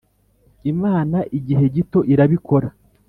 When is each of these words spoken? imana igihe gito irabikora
imana 0.71 1.17
igihe 1.37 1.65
gito 1.75 1.99
irabikora 2.13 2.67